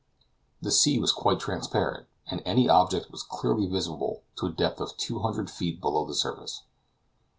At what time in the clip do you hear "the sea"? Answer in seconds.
0.63-0.97